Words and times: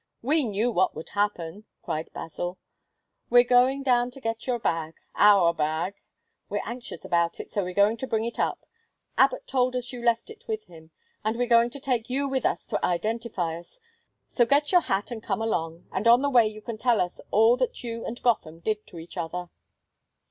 We 0.23 0.45
knew 0.45 0.71
what 0.71 0.95
would 0.95 1.09
happen!" 1.09 1.65
cried 1.83 2.09
Basil. 2.11 2.57
"We're 3.29 3.43
going 3.43 3.83
down 3.83 4.09
to 4.09 4.19
get 4.19 4.47
your 4.47 4.57
bag 4.57 4.95
our 5.13 5.53
bag! 5.53 5.93
We're 6.49 6.63
anxious 6.65 7.05
about 7.05 7.39
it, 7.39 7.51
so 7.51 7.63
we're 7.63 7.75
going 7.75 7.97
to 7.97 8.07
bring 8.07 8.25
it 8.25 8.39
up. 8.39 8.65
Abbott 9.15 9.45
told 9.45 9.75
us 9.75 9.93
you 9.93 10.03
left 10.03 10.31
it 10.31 10.43
with 10.47 10.63
him. 10.65 10.89
And 11.23 11.37
we're 11.37 11.45
going 11.45 11.69
to 11.69 11.79
take 11.79 12.09
you 12.09 12.27
with 12.27 12.47
us 12.47 12.65
to 12.69 12.83
identify 12.83 13.59
us, 13.59 13.79
so 14.25 14.43
get 14.43 14.71
your 14.71 14.81
hat 14.81 15.11
and 15.11 15.21
come 15.21 15.39
along, 15.39 15.85
and 15.91 16.07
on 16.07 16.23
the 16.23 16.31
way 16.31 16.47
you 16.47 16.63
can 16.63 16.79
tell 16.79 16.99
us 16.99 17.21
all 17.29 17.55
that 17.57 17.83
you 17.83 18.03
and 18.03 18.23
Gotham 18.23 18.57
did 18.57 18.87
to 18.87 18.97
each 18.97 19.17
other." 19.17 19.51